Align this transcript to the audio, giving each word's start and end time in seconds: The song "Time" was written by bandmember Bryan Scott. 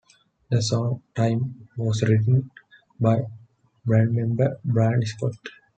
The 0.49 0.63
song 0.63 1.03
"Time" 1.13 1.67
was 1.77 2.01
written 2.01 2.49
by 2.99 3.19
bandmember 3.87 4.57
Bryan 4.65 5.05
Scott. 5.05 5.35